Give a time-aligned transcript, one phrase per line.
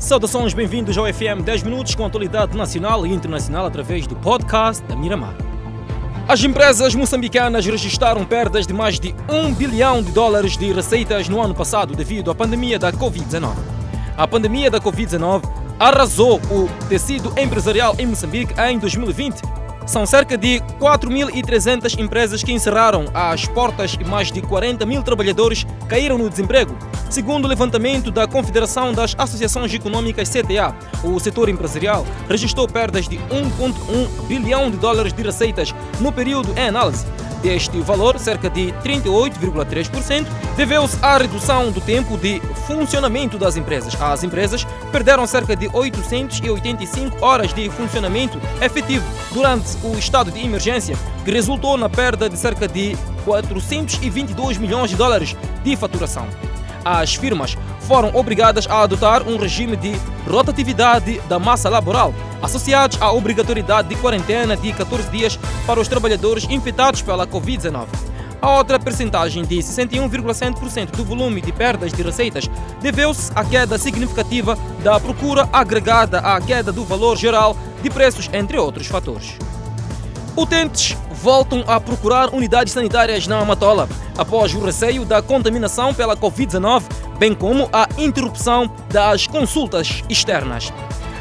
[0.00, 4.96] Saudações, bem-vindos ao FM 10 Minutos com atualidade nacional e internacional através do podcast da
[4.96, 5.34] Miramar.
[6.26, 11.38] As empresas moçambicanas registraram perdas de mais de 1 bilhão de dólares de receitas no
[11.38, 13.52] ano passado devido à pandemia da Covid-19.
[14.16, 15.44] A pandemia da Covid-19
[15.78, 19.42] arrasou o tecido empresarial em Moçambique em 2020
[19.86, 25.66] são cerca de 4.300 empresas que encerraram as portas e mais de 40 mil trabalhadores
[25.88, 26.76] caíram no desemprego.
[27.10, 30.72] Segundo o levantamento da Confederação das Associações Econômicas CTA,
[31.02, 36.68] o setor empresarial registrou perdas de 1,1 bilhão de dólares de receitas no período em
[36.68, 37.04] análise.
[37.42, 40.24] Deste valor, cerca de 38,3%
[40.56, 44.00] deveu-se à redução do tempo de funcionamento das empresas.
[44.00, 50.96] As empresas perderam cerca de 885 horas de funcionamento efetivo durante o estado de emergência,
[51.24, 55.34] que resultou na perda de cerca de 422 milhões de dólares
[55.64, 56.28] de faturação.
[56.84, 59.92] As firmas foram obrigadas a adotar um regime de
[60.28, 66.44] rotatividade da massa laboral, associados à obrigatoriedade de quarentena de 14 dias para os trabalhadores
[66.48, 67.86] infectados pela Covid-19.
[68.42, 72.48] A outra percentagem de 61,7% do volume de perdas de receitas
[72.80, 78.56] deveu-se à queda significativa da procura agregada à queda do valor geral de preços, entre
[78.56, 79.36] outros fatores.
[80.36, 86.82] Utentes voltam a procurar unidades sanitárias na Amatola após o receio da contaminação pela Covid-19,
[87.18, 90.72] bem como a interrupção das consultas externas.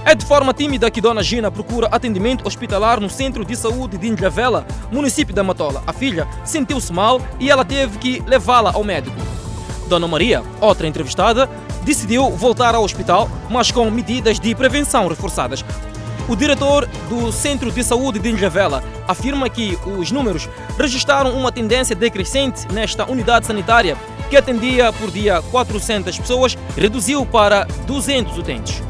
[0.05, 4.07] É de forma tímida que Dona Gina procura atendimento hospitalar no Centro de Saúde de
[4.07, 5.83] Indravela, município da Matola.
[5.85, 9.17] A filha sentiu-se mal e ela teve que levá-la ao médico.
[9.87, 11.49] Dona Maria, outra entrevistada,
[11.83, 15.65] decidiu voltar ao hospital, mas com medidas de prevenção reforçadas.
[16.29, 21.95] O diretor do Centro de Saúde de Ilhavela afirma que os números registraram uma tendência
[21.95, 23.97] decrescente nesta unidade sanitária,
[24.29, 28.83] que atendia por dia 400 pessoas, reduziu para 200 utentes.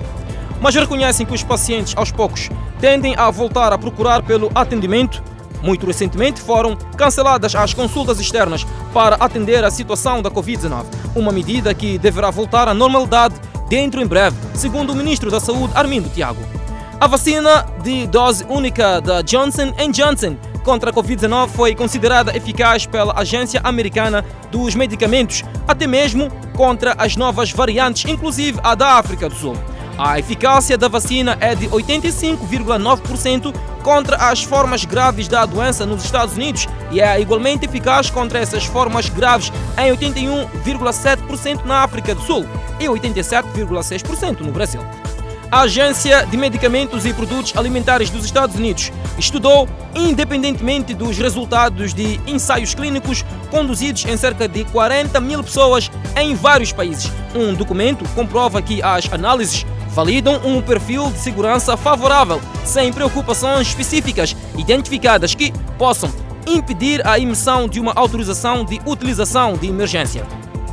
[0.59, 5.23] Mas reconhecem que os pacientes, aos poucos, tendem a voltar a procurar pelo atendimento.
[5.63, 10.83] Muito recentemente foram canceladas as consultas externas para atender a situação da Covid-19,
[11.15, 13.35] uma medida que deverá voltar à normalidade
[13.69, 16.58] dentro em breve, segundo o ministro da Saúde, Armindo Tiago.
[17.01, 23.17] A vacina de dose única da Johnson Johnson contra a Covid-19 foi considerada eficaz pela
[23.17, 29.35] Agência Americana dos Medicamentos, até mesmo contra as novas variantes, inclusive a da África do
[29.35, 29.55] Sul.
[29.97, 36.35] A eficácia da vacina é de 85,9% contra as formas graves da doença nos Estados
[36.35, 42.45] Unidos e é igualmente eficaz contra essas formas graves em 81,7% na África do Sul
[42.77, 44.81] e 87,6% no Brasil.
[45.51, 52.19] A Agência de Medicamentos e Produtos Alimentares dos Estados Unidos estudou, independentemente dos resultados de
[52.27, 57.11] ensaios clínicos conduzidos em cerca de 40 mil pessoas em vários países.
[57.33, 64.35] Um documento comprova que as análises validam um perfil de segurança favorável, sem preocupações específicas
[64.55, 66.13] identificadas que possam
[66.47, 70.23] impedir a emissão de uma autorização de utilização de emergência.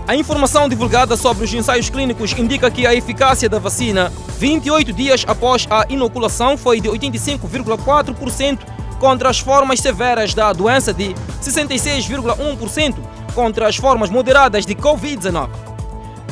[0.09, 5.25] A informação divulgada sobre os ensaios clínicos indica que a eficácia da vacina 28 dias
[5.27, 8.59] após a inoculação foi de 85,4%
[9.01, 11.13] contra as formas severas da doença de
[11.43, 12.95] 66,1%
[13.35, 15.49] contra as formas moderadas de Covid-19.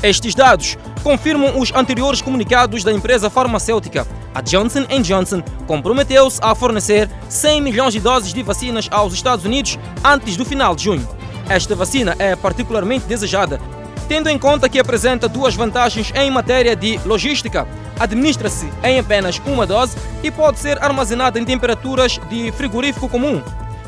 [0.04, 4.06] Estes dados confirmam os anteriores comunicados da empresa farmacêutica.
[4.32, 9.78] A Johnson Johnson comprometeu-se a fornecer 100 milhões de doses de vacinas aos Estados Unidos
[10.04, 11.23] antes do final de junho.
[11.48, 13.60] Esta vacina é particularmente desejada,
[14.08, 17.66] tendo em conta que apresenta duas vantagens em matéria de logística.
[17.98, 23.40] Administra-se em apenas uma dose e pode ser armazenada em temperaturas de frigorífico comum,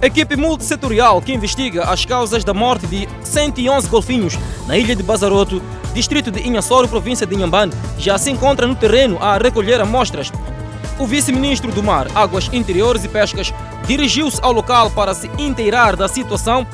[0.00, 5.02] A equipe multissetorial que investiga as causas da morte de 111 golfinhos na ilha de
[5.02, 5.60] Bazaroto,
[5.92, 10.32] distrito de Inhassoro, província de Inhambane, já se encontra no terreno a recolher amostras
[10.98, 13.52] o vice-ministro do Mar, Águas Interiores e Pescas
[13.86, 16.66] dirigiu-se ao local para se inteirar da situação.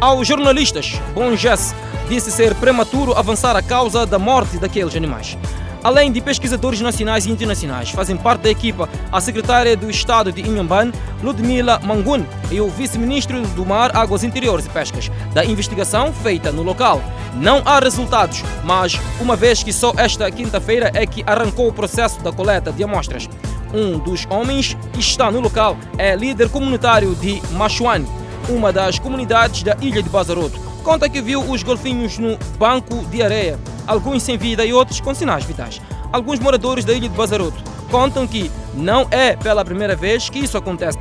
[0.00, 1.74] Aos jornalistas, Bom Jess
[2.08, 5.36] disse ser prematuro avançar a causa da morte daqueles animais.
[5.84, 10.40] Além de pesquisadores nacionais e internacionais, fazem parte da equipa a secretária do Estado de
[10.40, 10.90] Inhamban,
[11.22, 16.62] Ludmila Mangun, e o vice-ministro do Mar, Águas Interiores e Pescas, da investigação feita no
[16.62, 17.02] local.
[17.34, 22.18] Não há resultados, mas uma vez que só esta quinta-feira é que arrancou o processo
[22.22, 23.28] da coleta de amostras.
[23.74, 28.06] Um dos homens que está no local é líder comunitário de Machuane,
[28.48, 30.60] uma das comunidades da ilha de Bazaroto.
[30.84, 35.12] Conta que viu os golfinhos no banco de areia alguns sem vida e outros com
[35.12, 35.80] sinais vitais.
[36.12, 37.60] Alguns moradores da ilha de Bazaroto
[37.90, 40.98] contam que não é pela primeira vez que isso acontece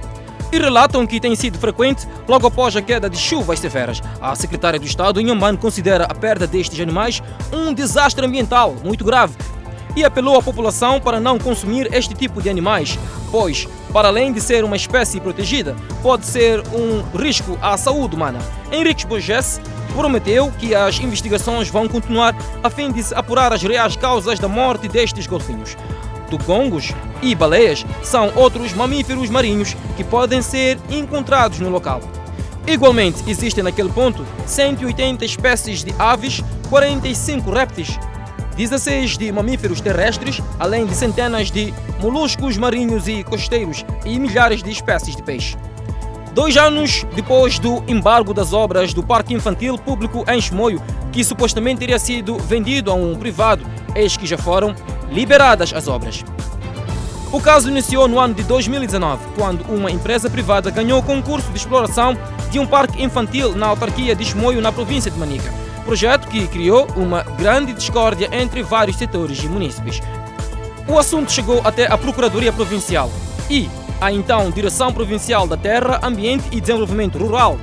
[0.51, 4.01] e relatam que tem sido frequente logo após a queda de chuvas severas.
[4.19, 7.21] A secretária do Estado, Inhaman, considera a perda destes animais
[7.51, 9.35] um desastre ambiental muito grave
[9.95, 12.97] e apelou à população para não consumir este tipo de animais,
[13.31, 18.39] pois, para além de ser uma espécie protegida, pode ser um risco à saúde humana.
[18.71, 19.61] Henrique Borges
[19.95, 24.47] prometeu que as investigações vão continuar a fim de se apurar as reais causas da
[24.47, 25.77] morte destes golfinhos.
[26.29, 26.91] Tugongos
[27.21, 32.01] e baleias são outros mamíferos marinhos que podem ser encontrados no local.
[32.65, 37.99] Igualmente, existem naquele ponto 180 espécies de aves, 45 répteis,
[38.55, 44.69] 16 de mamíferos terrestres, além de centenas de moluscos marinhos e costeiros e milhares de
[44.71, 45.57] espécies de peixe.
[46.33, 51.79] Dois anos depois do embargo das obras do Parque Infantil Público em Chimoio, que supostamente
[51.79, 53.63] teria sido vendido a um privado,
[53.95, 54.75] eis que já foram
[55.11, 56.23] liberadas as obras.
[57.31, 61.57] O caso iniciou no ano de 2019, quando uma empresa privada ganhou o concurso de
[61.57, 62.17] exploração
[62.51, 65.62] de um parque infantil na autarquia de Chimoio, na província de Manica.
[65.85, 70.01] Projeto que criou uma grande discórdia entre vários setores e munícipes.
[70.87, 73.11] O assunto chegou até a Procuradoria Provincial
[73.49, 73.69] e,
[73.99, 77.57] a então Direção Provincial da Terra, Ambiente e Desenvolvimento Rural.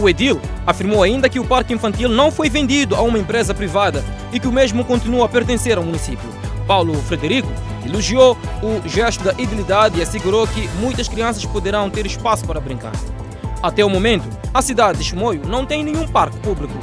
[0.00, 4.04] O Edil afirmou ainda que o parque infantil não foi vendido a uma empresa privada
[4.32, 6.28] e que o mesmo continua a pertencer ao município.
[6.66, 7.48] Paulo Frederico
[7.84, 12.92] elogiou o gesto da idilidade e assegurou que muitas crianças poderão ter espaço para brincar.
[13.62, 16.74] Até o momento, a cidade de Chimoio não tem nenhum parque público.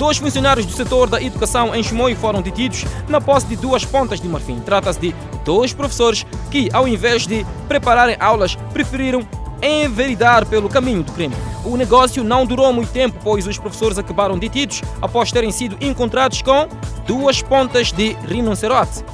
[0.00, 4.18] Dois funcionários do setor da educação em Chimoio foram detidos na posse de duas pontas
[4.18, 4.58] de marfim.
[4.58, 5.14] Trata-se de
[5.44, 9.20] dois professores que, ao invés de prepararem aulas, preferiram
[9.62, 11.36] enveredar pelo caminho do crime.
[11.66, 16.40] O negócio não durou muito tempo, pois os professores acabaram detidos após terem sido encontrados
[16.40, 16.66] com
[17.06, 19.04] duas pontas de rinoceronte.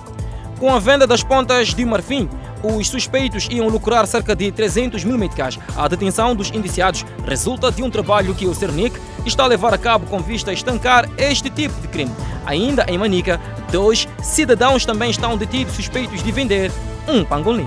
[0.60, 2.28] Com a venda das pontas de marfim,
[2.62, 5.58] os suspeitos iam lucrar cerca de 300 mil meticais.
[5.76, 8.96] A detenção dos indiciados resulta de um trabalho que o Cernic
[9.28, 12.12] está a levar a cabo com vista a estancar este tipo de crime.
[12.44, 13.40] Ainda em Manica,
[13.70, 16.70] dois cidadãos também estão detidos suspeitos de vender
[17.08, 17.66] um pangolim.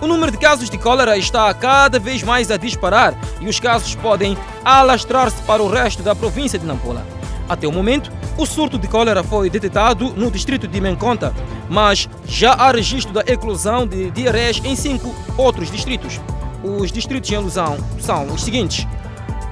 [0.00, 3.94] O número de casos de cólera está cada vez mais a disparar e os casos
[3.94, 7.06] podem alastrar-se para o resto da província de Nampula.
[7.46, 11.34] Até o momento, o surto de cólera foi detectado no distrito de Menconta,
[11.68, 16.20] mas já há registro da eclosão de diarreias em cinco outros distritos.
[16.62, 18.86] Os distritos em alusão são os seguintes: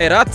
[0.01, 0.31] Herat,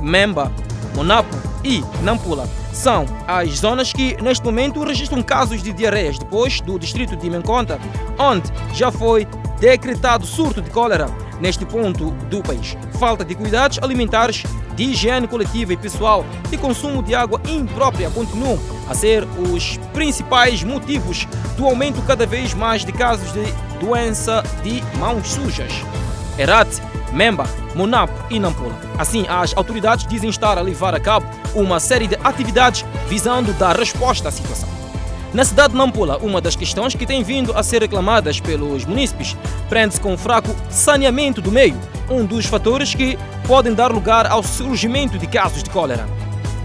[0.00, 0.52] Memba,
[0.94, 2.48] Monapo e Nampula.
[2.72, 7.78] São as zonas que neste momento registram casos de diarreias depois do distrito de Menconta,
[8.18, 9.26] onde já foi
[9.58, 11.06] decretado surto de cólera
[11.40, 12.76] neste ponto do país.
[12.98, 14.42] Falta de cuidados alimentares,
[14.74, 18.58] de higiene coletiva e pessoal e consumo de água imprópria continuam
[18.88, 21.26] a ser os principais motivos
[21.56, 23.44] do aumento cada vez mais de casos de
[23.80, 25.72] doença de mãos sujas.
[26.38, 26.68] Herat,
[27.16, 28.78] Memba, Monapo e Nampula.
[28.98, 33.74] Assim, as autoridades dizem estar a levar a cabo uma série de atividades visando dar
[33.74, 34.68] resposta à situação.
[35.32, 39.34] Na cidade de Nampula, uma das questões que tem vindo a ser reclamadas pelos munícipes
[39.66, 41.76] prende-se com o fraco saneamento do meio,
[42.10, 46.06] um dos fatores que podem dar lugar ao surgimento de casos de cólera.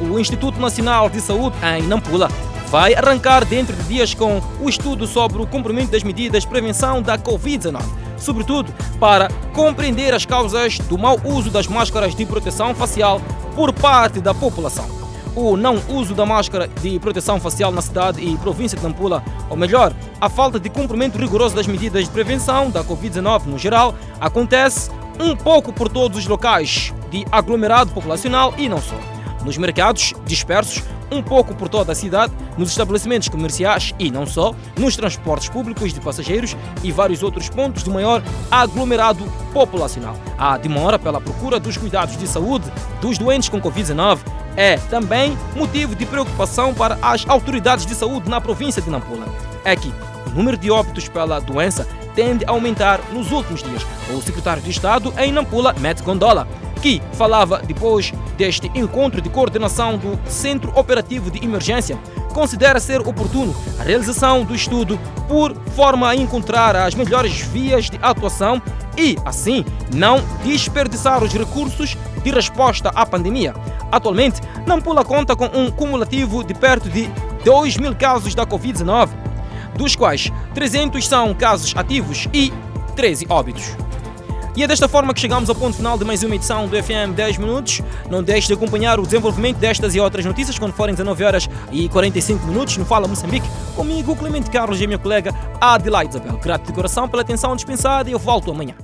[0.01, 2.29] O Instituto Nacional de Saúde, em Nampula,
[2.67, 7.01] vai arrancar dentro de dias com o estudo sobre o cumprimento das medidas de prevenção
[7.01, 13.21] da Covid-19, sobretudo para compreender as causas do mau uso das máscaras de proteção facial
[13.55, 15.01] por parte da população
[15.35, 19.55] o não uso da máscara de proteção facial na cidade e província de Nampula, ou
[19.55, 24.91] melhor, a falta de cumprimento rigoroso das medidas de prevenção da Covid-19 no geral, acontece
[25.19, 28.95] um pouco por todos os locais de aglomerado populacional e não só.
[29.43, 34.55] Nos mercados dispersos, um pouco por toda a cidade, nos estabelecimentos comerciais e não só,
[34.77, 40.15] nos transportes públicos de passageiros e vários outros pontos de maior aglomerado populacional.
[40.37, 44.19] A demora pela procura dos cuidados de saúde dos doentes com Covid-19
[44.55, 49.25] é também motivo de preocupação para as autoridades de saúde na província de Nampula.
[49.63, 49.93] É que
[50.27, 53.85] o número de óbitos pela doença tende a aumentar nos últimos dias.
[54.09, 56.47] O secretário de Estado em Nampula, Matt Gondola,
[56.81, 61.97] que falava depois deste encontro de coordenação do Centro Operativo de Emergência,
[62.33, 67.99] considera ser oportuno a realização do estudo por forma a encontrar as melhores vias de
[68.01, 68.61] atuação
[68.97, 73.53] e, assim, não desperdiçar os recursos de resposta à pandemia.
[73.91, 77.09] Atualmente, Nampula conta com um cumulativo de perto de
[77.43, 79.09] 2 mil casos da Covid-19,
[79.75, 82.51] dos quais 300 são casos ativos e
[82.95, 83.75] 13 óbitos.
[84.53, 87.15] E é desta forma que chegamos ao ponto final de mais uma edição do FM
[87.15, 87.81] 10 Minutos.
[88.09, 91.87] Não deixe de acompanhar o desenvolvimento destas e outras notícias quando forem 19 horas e
[91.87, 93.47] 45 minutos no Fala Moçambique.
[93.75, 96.37] Comigo, Clemente Carlos e minha colega Adelaide Isabel.
[96.37, 98.75] Grato de coração pela atenção dispensada e eu volto amanhã.